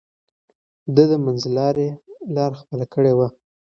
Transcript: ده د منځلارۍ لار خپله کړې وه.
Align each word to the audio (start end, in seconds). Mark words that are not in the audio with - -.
ده 0.95 1.03
د 1.11 1.13
منځلارۍ 1.25 1.87
لار 2.35 2.51
خپله 2.61 2.85
کړې 2.93 3.13
وه. 3.17 3.27